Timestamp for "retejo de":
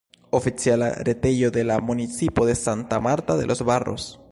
0.95-1.63